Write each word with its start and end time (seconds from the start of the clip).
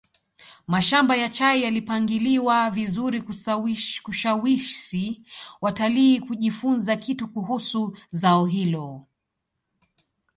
mashamba 0.67 1.15
ya 1.15 1.29
chai 1.29 1.63
yalipangiliwa 1.63 2.69
vizuri 2.69 3.21
kushawishi 4.03 5.23
watalii 5.61 6.19
kujifunza 6.19 6.95
kitu 6.95 7.27
kuhusu 7.27 7.97
zao 8.09 8.45
hilo 8.45 9.07